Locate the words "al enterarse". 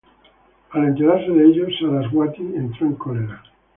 0.71-1.29